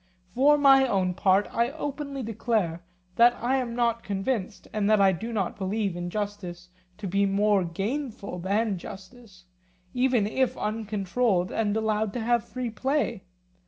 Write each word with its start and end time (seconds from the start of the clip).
For 0.33 0.57
my 0.57 0.87
own 0.87 1.13
part 1.13 1.47
I 1.53 1.69
openly 1.73 2.23
declare 2.23 2.81
that 3.17 3.35
I 3.39 3.57
am 3.57 3.75
not 3.75 4.01
convinced, 4.03 4.67
and 4.73 4.89
that 4.89 4.99
I 4.99 5.11
do 5.11 5.31
not 5.31 5.59
believe 5.59 5.95
injustice 5.95 6.69
to 6.97 7.05
be 7.07 7.27
more 7.27 7.63
gainful 7.63 8.39
than 8.39 8.79
justice, 8.79 9.45
even 9.93 10.25
if 10.25 10.57
uncontrolled 10.57 11.51
and 11.51 11.77
allowed 11.77 12.13
to 12.13 12.19
have 12.19 12.43
free 12.43 12.71
play. 12.71 13.25